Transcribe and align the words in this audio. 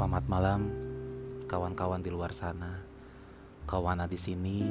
Selamat 0.00 0.24
malam, 0.32 0.64
kawan-kawan 1.44 2.00
di 2.00 2.08
luar 2.08 2.32
sana. 2.32 2.72
Kawana 3.68 4.08
di 4.08 4.16
sini 4.16 4.64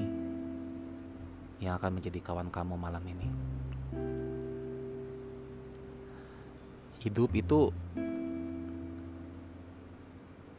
yang 1.62 1.78
akan 1.78 2.02
menjadi 2.02 2.18
kawan 2.18 2.50
kamu 2.50 2.74
malam 2.74 3.06
ini. 3.06 3.30
Hidup 7.06 7.30
itu 7.38 7.70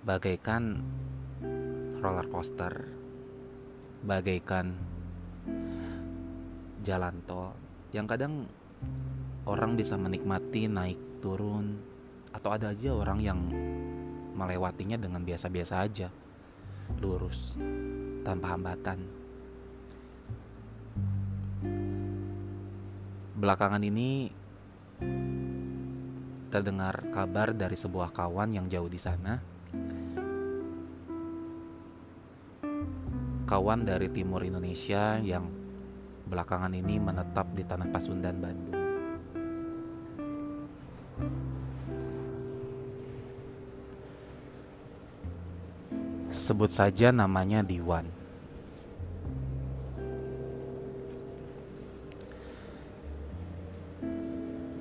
bagaikan 0.06 0.78
roller 1.98 2.30
coaster, 2.30 2.94
bagaikan 4.06 4.78
jalan 6.86 7.18
tol 7.26 7.58
yang 7.90 8.06
kadang 8.06 8.46
orang 9.50 9.74
bisa 9.74 9.98
menikmati 9.98 10.70
naik 10.70 11.18
turun 11.18 11.74
atau 12.30 12.54
ada 12.54 12.70
aja 12.70 12.94
orang 12.94 13.18
yang 13.18 13.42
melewatinya 14.40 14.96
dengan 14.96 15.20
biasa-biasa 15.20 15.84
aja. 15.84 16.08
Lurus 17.04 17.60
tanpa 18.24 18.56
hambatan. 18.56 19.04
Belakangan 23.36 23.84
ini 23.84 24.32
terdengar 26.48 27.12
kabar 27.12 27.52
dari 27.52 27.76
sebuah 27.76 28.10
kawan 28.16 28.56
yang 28.56 28.66
jauh 28.66 28.88
di 28.88 29.00
sana. 29.00 29.36
Kawan 33.44 33.84
dari 33.84 34.08
timur 34.08 34.40
Indonesia 34.46 35.20
yang 35.20 35.44
belakangan 36.26 36.72
ini 36.72 36.96
menetap 36.96 37.50
di 37.52 37.66
tanah 37.66 37.90
Pasundan 37.90 38.38
Bandung 38.38 38.79
Sebut 46.50 46.66
saja 46.66 47.14
namanya 47.14 47.62
Diwan. 47.62 48.10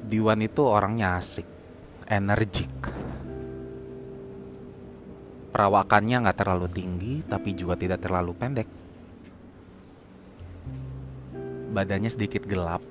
Diwan 0.10 0.42
itu 0.42 0.66
orangnya 0.66 1.22
asik, 1.22 1.46
energik. 2.10 2.74
Perawakannya 5.54 6.26
nggak 6.26 6.40
terlalu 6.42 6.74
tinggi, 6.74 7.22
tapi 7.30 7.54
juga 7.54 7.78
tidak 7.78 8.02
terlalu 8.02 8.34
pendek. 8.34 8.70
Badannya 11.70 12.10
sedikit 12.10 12.50
gelap, 12.50 12.82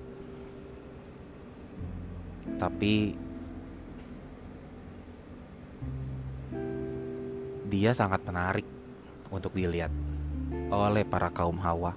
tapi 2.63 3.19
dia 7.69 7.93
sangat 7.93 8.25
menarik 8.25 8.65
untuk 9.29 9.53
dilihat 9.53 9.93
oleh 10.73 11.05
para 11.05 11.29
kaum 11.29 11.61
hawa. 11.61 11.93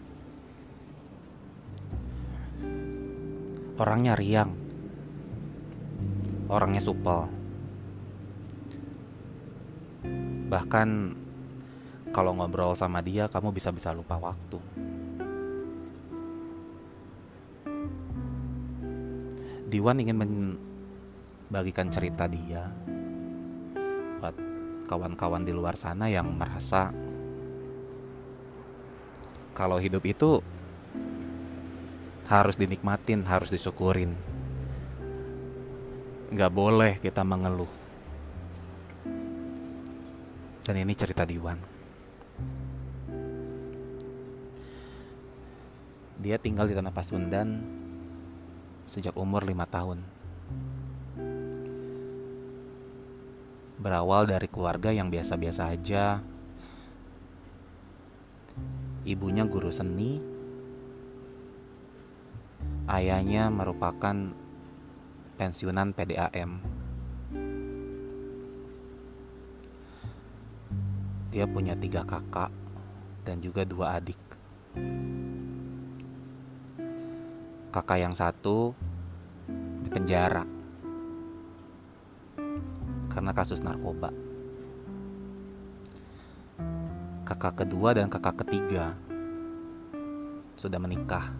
Orangnya 3.79 4.13
riang, 4.19 4.51
orangnya 6.51 6.83
supel. 6.83 7.31
Bahkan 10.51 10.89
kalau 12.11 12.35
ngobrol 12.35 12.75
sama 12.75 12.99
dia, 12.99 13.31
kamu 13.31 13.55
bisa-bisa 13.55 13.95
lupa 13.95 14.19
waktu. 14.19 14.59
Diwan 19.71 20.03
ingin 20.03 20.19
membagikan 20.19 21.87
cerita 21.87 22.27
dia 22.27 22.67
kawan-kawan 24.91 25.47
di 25.47 25.55
luar 25.55 25.79
sana 25.79 26.11
yang 26.11 26.27
merasa 26.35 26.91
kalau 29.55 29.79
hidup 29.79 30.03
itu 30.03 30.43
harus 32.27 32.55
dinikmatin, 32.55 33.23
harus 33.27 33.51
disyukurin. 33.51 34.15
Gak 36.31 36.51
boleh 36.51 36.95
kita 37.03 37.27
mengeluh. 37.27 37.67
Dan 40.63 40.75
ini 40.79 40.95
cerita 40.95 41.27
Diwan. 41.27 41.59
Dia 46.21 46.39
tinggal 46.39 46.71
di 46.71 46.77
Tanah 46.77 46.93
Pasundan 46.95 47.59
sejak 48.87 49.17
umur 49.19 49.43
lima 49.43 49.67
tahun. 49.67 49.99
Berawal 53.81 54.29
dari 54.29 54.45
keluarga 54.45 54.93
yang 54.93 55.09
biasa-biasa 55.09 55.73
aja. 55.73 56.21
Ibunya 59.01 59.41
guru 59.49 59.73
seni, 59.73 60.21
ayahnya 62.85 63.49
merupakan 63.49 64.13
pensiunan 65.41 65.89
PDAM. 65.97 66.61
Dia 71.33 71.49
punya 71.49 71.73
tiga 71.73 72.05
kakak 72.05 72.53
dan 73.25 73.41
juga 73.41 73.65
dua 73.65 73.97
adik. 73.97 74.21
Kakak 77.73 77.97
yang 77.97 78.13
satu 78.13 78.77
di 79.81 79.89
penjara 79.89 80.60
karena 83.11 83.31
kasus 83.35 83.59
narkoba. 83.59 84.09
Kakak 87.27 87.63
kedua 87.63 87.95
dan 87.95 88.07
kakak 88.07 88.43
ketiga 88.43 88.95
sudah 90.55 90.79
menikah. 90.79 91.31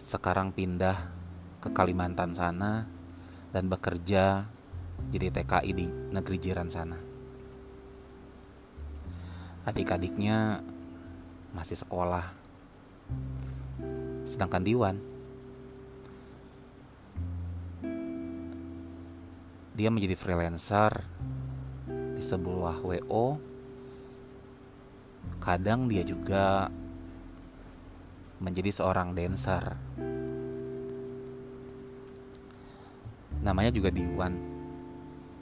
Sekarang 0.00 0.50
pindah 0.50 0.96
ke 1.60 1.68
Kalimantan 1.70 2.34
sana 2.34 2.88
dan 3.52 3.68
bekerja 3.70 4.46
jadi 5.10 5.30
TKI 5.30 5.70
di 5.74 5.86
negeri 5.88 6.36
jiran 6.38 6.68
sana. 6.70 6.98
Adik-adiknya 9.66 10.64
masih 11.52 11.76
sekolah. 11.78 12.32
Sedangkan 14.24 14.62
Diwan 14.62 15.09
dia 19.80 19.88
menjadi 19.88 20.12
freelancer 20.12 20.92
di 21.88 22.20
sebuah 22.20 22.84
WO. 22.84 23.40
Kadang 25.40 25.88
dia 25.88 26.04
juga 26.04 26.68
menjadi 28.44 28.76
seorang 28.76 29.16
dancer. 29.16 29.72
Namanya 33.40 33.72
juga 33.72 33.88
Diwan. 33.88 34.36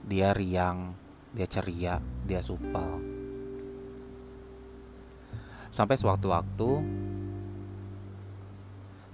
Dia 0.06 0.31
riang, 0.31 0.94
dia 1.34 1.50
ceria, 1.50 1.99
dia 2.22 2.38
supel. 2.38 2.94
Sampai 5.75 5.99
suatu 5.99 6.31
waktu 6.31 6.70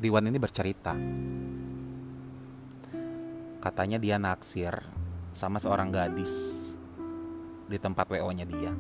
Diwan 0.05 0.29
ini 0.29 0.37
bercerita. 0.37 0.93
Katanya 3.65 3.97
dia 3.97 4.21
naksir 4.21 5.04
sama 5.35 5.59
seorang 5.59 5.91
gadis 5.91 6.31
di 7.67 7.75
tempat 7.75 8.07
WO-nya 8.07 8.47
dia. 8.47 8.71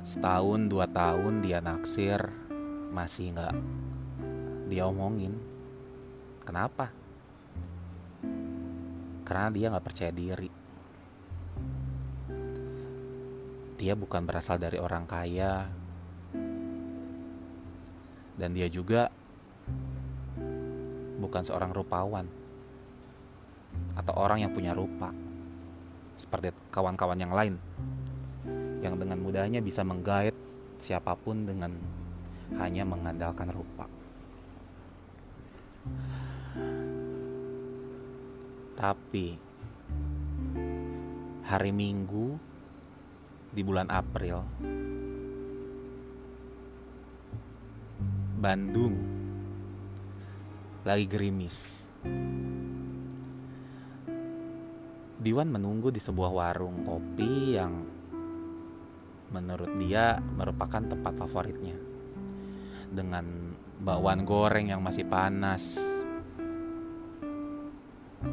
Setahun 0.00 0.72
dua 0.72 0.88
tahun 0.88 1.44
dia 1.44 1.60
naksir 1.60 2.32
masih 2.88 3.36
nggak 3.36 3.54
dia 4.72 4.88
omongin. 4.88 5.36
Kenapa? 6.48 6.88
Karena 9.28 9.52
dia 9.52 9.66
nggak 9.68 9.86
percaya 9.86 10.12
diri. 10.14 10.48
Dia 13.76 13.92
bukan 13.92 14.24
berasal 14.24 14.56
dari 14.56 14.80
orang 14.80 15.04
kaya, 15.04 15.68
dan 18.40 18.56
dia 18.56 18.72
juga 18.72 19.12
bukan 21.16 21.42
seorang 21.42 21.72
rupawan 21.72 22.26
atau 23.96 24.14
orang 24.16 24.44
yang 24.44 24.52
punya 24.52 24.72
rupa 24.72 25.12
seperti 26.16 26.52
kawan-kawan 26.72 27.20
yang 27.20 27.32
lain 27.32 27.54
yang 28.80 28.96
dengan 28.96 29.20
mudahnya 29.20 29.60
bisa 29.60 29.84
menggait 29.84 30.32
siapa 30.76 31.16
pun 31.16 31.48
dengan 31.48 31.72
hanya 32.60 32.86
mengandalkan 32.86 33.50
rupa. 33.50 33.90
Tapi 38.76 39.34
hari 41.42 41.72
Minggu 41.72 42.36
di 43.56 43.62
bulan 43.64 43.88
April 43.88 44.44
Bandung 48.36 49.15
lagi 50.86 51.10
gerimis 51.10 51.82
Diwan 55.26 55.50
menunggu 55.50 55.90
di 55.90 55.98
sebuah 55.98 56.30
warung 56.30 56.86
kopi 56.86 57.58
yang 57.58 57.82
menurut 59.34 59.74
dia 59.82 60.22
merupakan 60.22 60.78
tempat 60.78 61.18
favoritnya. 61.18 61.74
Dengan 62.86 63.50
bakwan 63.82 64.22
goreng 64.22 64.70
yang 64.70 64.78
masih 64.78 65.02
panas. 65.02 65.82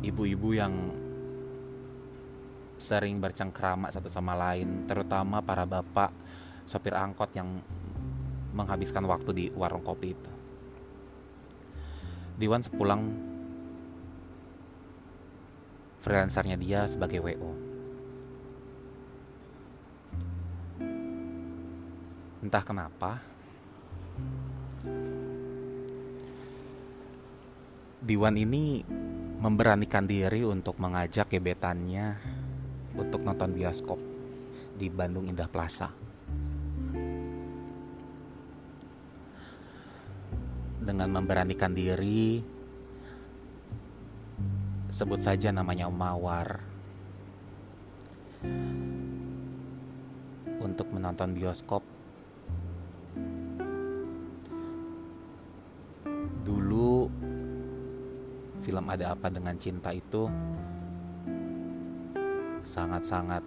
Ibu-ibu 0.06 0.50
yang 0.54 0.74
sering 2.78 3.18
bercengkrama 3.18 3.90
satu 3.90 4.14
sama 4.14 4.38
lain, 4.38 4.86
terutama 4.86 5.42
para 5.42 5.66
bapak 5.66 6.14
sopir 6.70 6.94
angkot 6.94 7.34
yang 7.34 7.58
menghabiskan 8.54 9.02
waktu 9.10 9.32
di 9.34 9.46
warung 9.58 9.82
kopi 9.82 10.14
itu. 10.14 10.43
Diwan 12.34 12.66
sepulang 12.66 13.02
freelancernya 16.04 16.58
dia 16.60 16.84
sebagai 16.90 17.24
WO. 17.24 17.52
Entah 22.44 22.64
kenapa, 22.68 23.24
Diwan 28.04 28.36
ini 28.36 28.84
memberanikan 29.40 30.04
diri 30.04 30.44
untuk 30.44 30.76
mengajak 30.76 31.32
gebetannya 31.32 32.20
untuk 33.00 33.24
nonton 33.24 33.56
bioskop 33.56 33.96
di 34.76 34.92
Bandung 34.92 35.32
Indah 35.32 35.48
Plaza. 35.48 35.88
Dengan 40.84 41.08
memberanikan 41.16 41.72
diri, 41.72 42.44
sebut 44.92 45.20
saja 45.24 45.50
namanya 45.56 45.88
Mawar. 45.88 46.60
Untuk 50.60 50.92
menonton 50.92 51.32
bioskop. 51.32 51.84
Dulu 56.44 57.08
film 58.60 58.86
ada 58.92 59.16
apa 59.16 59.32
dengan 59.32 59.56
cinta 59.56 59.96
itu 59.96 60.28
sangat-sangat 62.64 63.44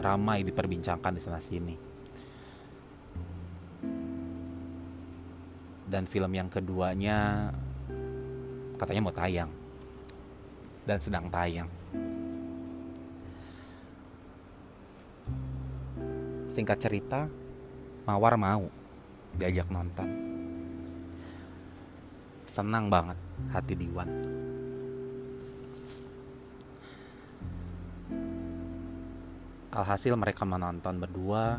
ramai 0.00 0.44
diperbincangkan 0.44 1.12
di 1.16 1.20
sana 1.20 1.40
sini 1.40 1.91
dan 5.92 6.08
film 6.08 6.32
yang 6.32 6.48
keduanya 6.48 7.52
katanya 8.80 9.04
mau 9.04 9.12
tayang 9.12 9.52
dan 10.88 10.96
sedang 10.96 11.28
tayang. 11.28 11.68
Singkat 16.48 16.78
cerita, 16.80 17.28
Mawar 18.08 18.40
mau 18.40 18.66
diajak 19.36 19.68
nonton. 19.68 20.08
Senang 22.48 22.88
banget 22.88 23.16
hati 23.52 23.72
Diwan. 23.76 24.08
Alhasil 29.72 30.12
mereka 30.12 30.44
menonton 30.44 31.00
berdua 31.00 31.56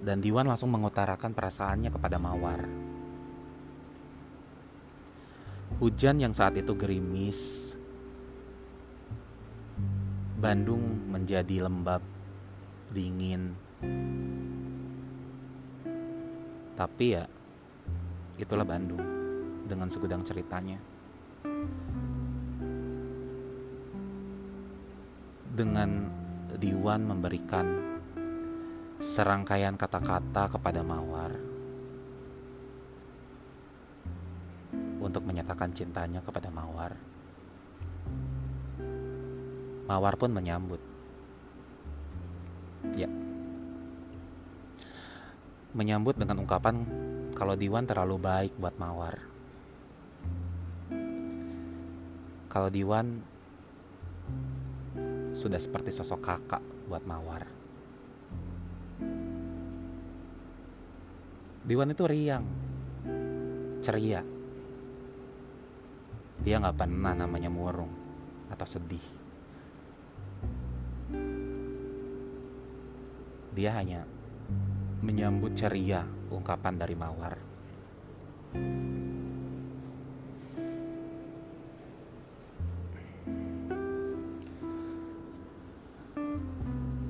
dan 0.00 0.24
Diwan 0.24 0.48
langsung 0.48 0.72
mengutarakan 0.72 1.36
perasaannya 1.36 1.92
kepada 1.92 2.16
Mawar. 2.16 2.64
Hujan 5.80 6.20
yang 6.20 6.32
saat 6.32 6.56
itu 6.56 6.72
gerimis, 6.76 7.72
Bandung 10.40 11.08
menjadi 11.08 11.68
lembab, 11.68 12.00
dingin. 12.88 13.54
Tapi 16.74 17.06
ya, 17.12 17.28
itulah 18.40 18.64
Bandung 18.64 19.04
dengan 19.68 19.92
segudang 19.92 20.24
ceritanya. 20.24 20.80
Dengan 25.52 26.08
Diwan 26.56 27.04
memberikan 27.04 27.89
serangkaian 29.00 29.80
kata-kata 29.80 30.52
kepada 30.52 30.84
Mawar 30.84 31.32
untuk 35.00 35.24
menyatakan 35.24 35.72
cintanya 35.72 36.20
kepada 36.20 36.52
Mawar. 36.52 36.92
Mawar 39.88 40.14
pun 40.20 40.30
menyambut. 40.30 40.78
Ya. 42.92 43.08
Menyambut 45.72 46.20
dengan 46.20 46.44
ungkapan 46.44 46.84
kalau 47.32 47.56
Diwan 47.56 47.88
terlalu 47.88 48.20
baik 48.20 48.52
buat 48.60 48.76
Mawar. 48.76 49.16
Kalau 52.52 52.68
Diwan 52.68 53.24
sudah 55.32 55.56
seperti 55.56 55.88
sosok 55.88 56.20
kakak 56.20 56.62
buat 56.84 57.02
Mawar. 57.08 57.59
Diwan 61.70 61.94
itu 61.94 62.02
riang, 62.02 62.42
ceria, 63.78 64.26
dia 66.42 66.58
nggak 66.58 66.74
pernah 66.74 67.14
namanya 67.14 67.46
murung 67.46 67.94
atau 68.50 68.66
sedih. 68.66 69.06
Dia 73.54 73.70
hanya 73.78 74.02
menyambut 74.98 75.54
ceria 75.54 76.02
ungkapan 76.34 76.74
dari 76.74 76.98
mawar. 76.98 77.38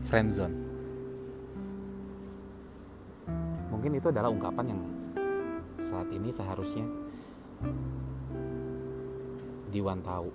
Friendzone 0.04 0.69
mungkin 3.80 3.96
itu 3.96 4.12
adalah 4.12 4.28
ungkapan 4.28 4.76
yang 4.76 4.80
saat 5.80 6.04
ini 6.12 6.28
seharusnya 6.28 6.84
Diwan 9.72 10.04
tahu. 10.04 10.28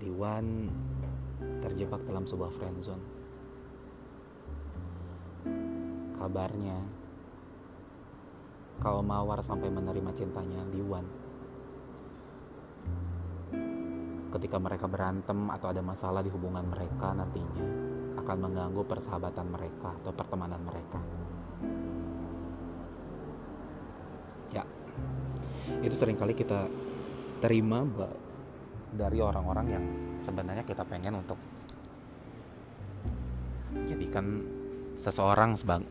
Diwan 0.00 0.72
terjebak 1.60 2.00
dalam 2.08 2.24
sebuah 2.24 2.48
friendzone. 2.56 3.04
Kabarnya, 6.16 6.80
kalau 8.80 9.04
Mawar 9.04 9.44
sampai 9.44 9.68
menerima 9.68 10.08
cintanya 10.16 10.64
Diwan, 10.72 11.04
ketika 14.32 14.56
mereka 14.56 14.88
berantem 14.88 15.52
atau 15.52 15.68
ada 15.68 15.84
masalah 15.84 16.24
di 16.24 16.32
hubungan 16.32 16.64
mereka 16.64 17.12
nantinya 17.12 17.89
akan 18.30 18.46
mengganggu 18.46 18.86
persahabatan 18.86 19.50
mereka 19.50 19.90
atau 19.90 20.14
pertemanan 20.14 20.62
mereka. 20.62 21.02
itu 25.82 25.94
sering 25.98 26.14
kali 26.14 26.38
kita 26.38 26.70
terima 27.42 27.82
dari 28.94 29.18
orang-orang 29.18 29.66
yang 29.66 29.84
sebenarnya 30.22 30.62
kita 30.62 30.86
pengen 30.86 31.18
untuk 31.18 31.42
jadikan 33.90 34.46
seseorang 34.94 35.58
sebang 35.58 35.82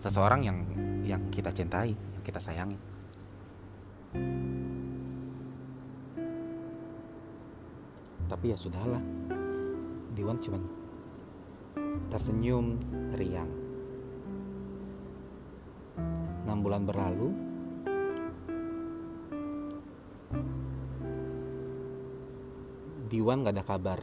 seseorang 0.00 0.40
yang 0.48 0.58
yang 1.04 1.22
kita 1.28 1.52
cintai, 1.52 1.92
yang 1.92 2.24
kita 2.24 2.40
sayangi. 2.40 2.80
Tapi 8.28 8.44
ya 8.48 8.56
sudahlah. 8.56 9.04
Diwan 10.16 10.40
cuman 10.42 10.77
tersenyum 12.08 12.80
riang. 13.16 13.52
Enam 16.48 16.64
bulan 16.64 16.88
berlalu, 16.88 17.28
Diwan 23.08 23.40
gak 23.44 23.56
ada 23.56 23.64
kabar. 23.64 24.00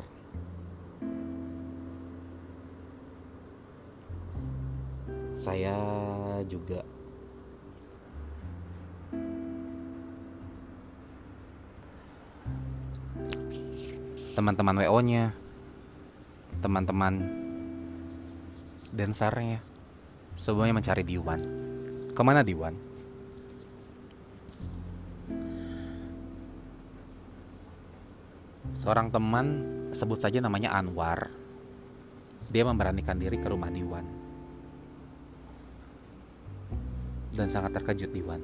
Saya 5.37 5.77
juga 6.49 6.81
teman-teman 14.33 14.81
WO-nya, 14.81 15.37
teman-teman 16.65 17.44
dancernya 18.95 19.59
semuanya 20.39 20.71
mencari 20.71 21.03
Diwan. 21.03 21.41
Ke 22.15 22.21
mana 22.23 22.47
Diwan? 22.47 22.75
Seorang 28.75 29.11
teman 29.11 29.47
sebut 29.91 30.19
saja 30.19 30.39
namanya 30.39 30.71
Anwar. 30.71 31.27
Dia 32.47 32.63
memberanikan 32.63 33.19
diri 33.19 33.35
ke 33.35 33.47
rumah 33.51 33.67
Diwan. 33.67 34.07
Dan 37.35 37.51
sangat 37.51 37.75
terkejut 37.75 38.15
Diwan. 38.15 38.39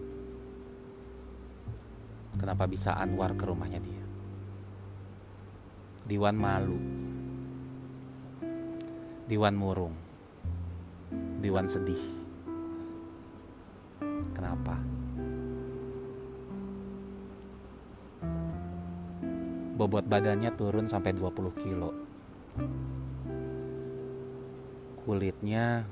Kenapa 2.36 2.68
bisa 2.68 2.92
Anwar 3.00 3.36
ke 3.40 3.48
rumahnya 3.48 3.80
dia? 3.80 4.04
Diwan 6.08 6.36
malu. 6.36 6.80
Diwan 9.32 9.56
murung. 9.56 10.11
Diwan 11.42 11.66
sedih. 11.66 12.02
Kenapa? 14.38 14.78
bobot 19.82 20.06
badannya 20.06 20.54
turun 20.54 20.86
sampai 20.86 21.10
20 21.18 21.58
kilo. 21.58 21.90
Kulitnya 25.02 25.90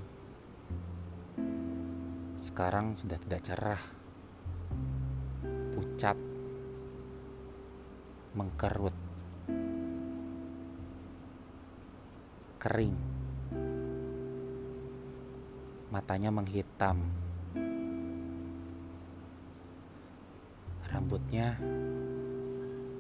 sekarang 2.38 2.94
sudah 2.94 3.18
tidak 3.18 3.42
cerah, 3.42 3.82
pucat, 5.74 6.14
mengkerut, 8.38 8.94
kering, 12.62 12.94
matanya 15.90 16.30
menghitam, 16.30 17.02
rambutnya 20.90 21.58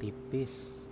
tipis. 0.01 0.85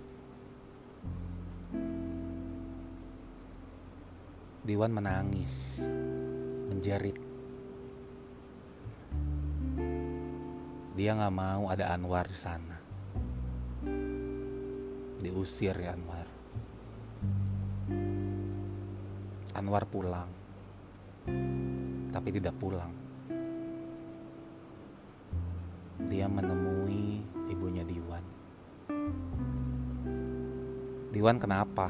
Diwan 4.68 4.92
menangis, 4.92 5.80
menjerit. 6.68 7.16
Dia 10.92 11.16
nggak 11.16 11.32
mau 11.32 11.72
ada 11.72 11.96
Anwar 11.96 12.28
di 12.28 12.36
sana. 12.36 12.76
Diusir 15.24 15.72
ya 15.72 15.96
Anwar. 15.96 16.28
Anwar 19.56 19.88
pulang, 19.88 20.28
tapi 22.12 22.30
tidak 22.34 22.56
pulang. 22.60 22.92
Dia 26.08 26.30
menemui 26.30 27.26
ibunya 27.52 27.84
Diwan. 27.84 28.24
Diwan 31.12 31.38
kenapa? 31.42 31.90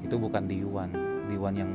Itu 0.00 0.16
bukan 0.16 0.44
Diwan. 0.48 0.90
Diwan 1.28 1.54
yang 1.54 1.72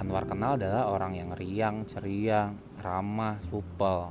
Anwar 0.00 0.24
kenal 0.24 0.56
adalah 0.56 0.88
orang 0.88 1.12
yang 1.12 1.30
riang, 1.36 1.84
ceria, 1.84 2.48
ramah, 2.80 3.36
supel. 3.44 4.08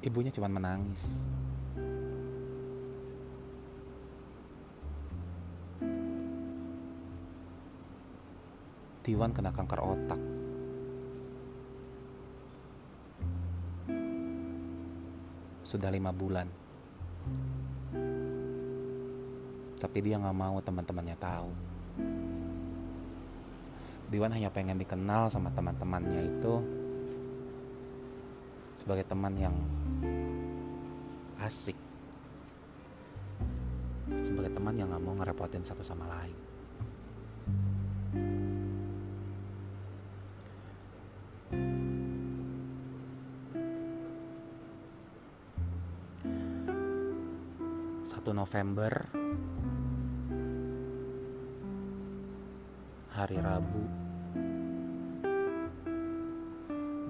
Ibunya 0.00 0.32
cuma 0.32 0.48
menangis. 0.48 1.28
Diwan 9.00 9.32
kena 9.32 9.50
kanker 9.50 9.80
otak. 9.80 10.20
sudah 15.70 15.86
lima 15.86 16.10
bulan. 16.10 16.50
Tapi 19.78 19.98
dia 20.02 20.18
nggak 20.18 20.34
mau 20.34 20.58
teman-temannya 20.58 21.14
tahu. 21.14 21.50
Diwan 24.10 24.34
hanya 24.34 24.50
pengen 24.50 24.82
dikenal 24.82 25.30
sama 25.30 25.54
teman-temannya 25.54 26.26
itu 26.26 26.54
sebagai 28.74 29.06
teman 29.06 29.38
yang 29.38 29.54
asik. 31.38 31.78
Sebagai 34.26 34.50
teman 34.50 34.74
yang 34.74 34.90
nggak 34.90 35.04
mau 35.06 35.14
ngerepotin 35.22 35.62
satu 35.62 35.86
sama 35.86 36.10
lain 36.10 36.50
1 48.20 48.36
November 48.36 48.92
hari 53.16 53.40
Rabu 53.40 53.80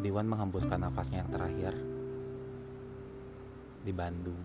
Diwan 0.07 0.31
menghembuskan 0.31 0.79
nafasnya 0.79 1.27
yang 1.27 1.31
terakhir 1.35 1.75
di 3.83 3.91
Bandung 3.91 4.39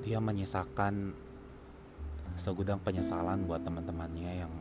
dia 0.00 0.16
menyisakan 0.16 1.12
segudang 2.40 2.80
penyesalan 2.80 3.44
buat 3.44 3.60
teman-temannya 3.60 4.32
yang 4.32 4.52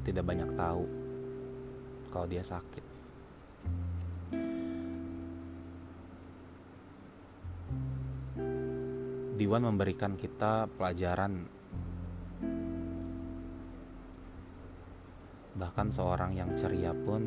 tidak 0.00 0.24
banyak 0.24 0.48
tahu 0.56 0.88
kalau 2.08 2.24
dia 2.24 2.40
sakit. 2.40 2.91
Diwan 9.42 9.66
memberikan 9.66 10.14
kita 10.14 10.70
pelajaran 10.78 11.42
bahkan 15.58 15.90
seorang 15.90 16.30
yang 16.38 16.54
ceria 16.54 16.94
pun 16.94 17.26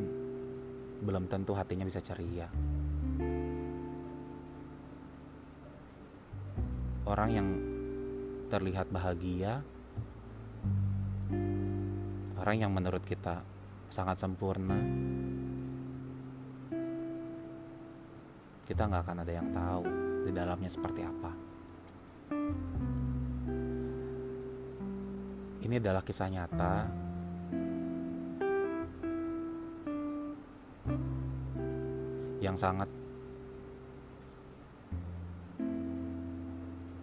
belum 1.03 1.27
tentu 1.27 1.51
hatinya 1.59 1.83
bisa 1.83 1.99
ceria. 1.99 2.47
Orang 7.03 7.35
yang 7.35 7.47
terlihat 8.47 8.87
bahagia, 8.95 9.59
orang 12.39 12.57
yang 12.63 12.71
menurut 12.71 13.03
kita 13.03 13.43
sangat 13.91 14.23
sempurna, 14.23 14.79
kita 18.63 18.87
nggak 18.87 19.03
akan 19.03 19.19
ada 19.19 19.33
yang 19.35 19.51
tahu 19.51 19.83
di 20.23 20.31
dalamnya 20.31 20.71
seperti 20.71 21.03
apa. 21.03 21.44
Ini 25.65 25.81
adalah 25.81 26.05
kisah 26.05 26.29
nyata 26.29 26.73
yang 32.37 32.53
sangat 32.53 32.85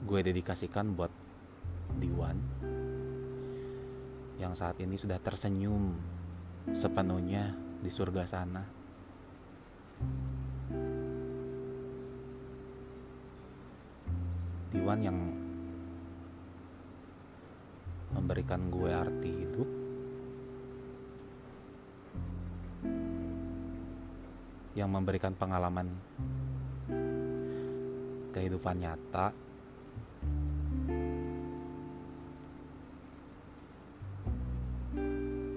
gue 0.07 0.21
dedikasikan 0.23 0.95
buat 0.95 1.11
Diwan 1.99 2.39
yang 4.39 4.55
saat 4.55 4.79
ini 4.79 4.95
sudah 4.95 5.19
tersenyum 5.19 5.99
sepenuhnya 6.71 7.59
di 7.83 7.91
surga 7.91 8.23
sana. 8.31 8.63
Diwan 14.71 15.01
yang 15.03 15.19
memberikan 18.43 18.75
gue 18.75 18.91
arti 18.91 19.31
hidup 19.31 19.69
yang 24.75 24.91
memberikan 24.91 25.31
pengalaman 25.39 25.87
kehidupan 28.35 28.83
nyata? 28.83 29.31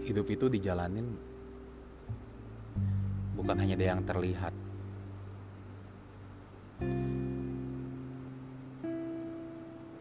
Hidup 0.05 0.29
itu 0.29 0.45
dijalanin 0.45 1.09
bukan 3.33 3.65
hanya 3.65 3.73
dari 3.73 3.89
yang 3.89 4.05
terlihat. 4.05 4.53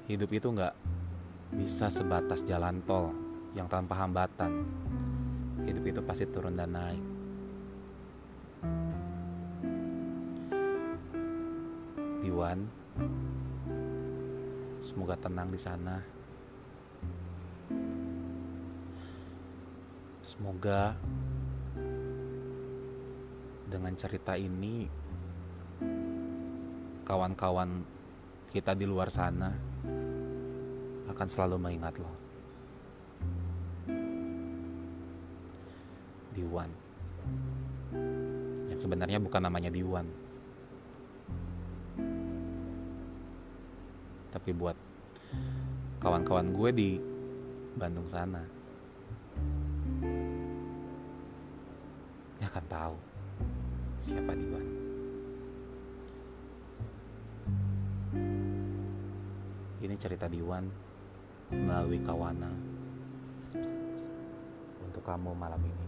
Hidup 0.04 0.28
itu 0.36 0.52
nggak 0.52 0.83
bisa 1.54 1.86
sebatas 1.86 2.42
jalan 2.42 2.82
tol 2.82 3.14
yang 3.54 3.70
tanpa 3.70 3.94
hambatan. 3.94 4.66
Hidup 5.64 5.84
itu 5.86 6.00
pasti 6.02 6.26
turun 6.26 6.58
dan 6.58 6.74
naik. 6.74 7.02
Diwan, 12.26 12.66
semoga 14.82 15.14
tenang 15.14 15.48
di 15.54 15.60
sana. 15.60 15.96
Semoga 20.24 20.96
dengan 23.70 23.92
cerita 23.94 24.34
ini 24.34 24.88
kawan-kawan 27.04 27.84
kita 28.48 28.72
di 28.72 28.88
luar 28.88 29.12
sana 29.12 29.73
akan 31.14 31.28
selalu 31.30 31.56
mengingat 31.62 31.94
lo. 32.02 32.10
Diwan. 36.34 36.66
Yang 38.66 38.80
sebenarnya 38.82 39.22
bukan 39.22 39.42
namanya 39.46 39.70
Diwan. 39.70 40.10
Tapi 44.34 44.50
buat 44.50 44.74
kawan-kawan 46.02 46.50
gue 46.50 46.70
di 46.74 46.90
Bandung 47.78 48.10
sana. 48.10 48.42
Ya 52.42 52.50
akan 52.50 52.64
tahu 52.66 52.96
siapa 54.02 54.34
Diwan. 54.34 54.66
Ini 59.78 59.94
cerita 59.94 60.26
Diwan 60.26 60.66
melalui 61.62 62.02
Kawana 62.02 62.50
untuk 64.82 65.02
kamu 65.06 65.30
malam 65.38 65.62
ini. 65.62 65.86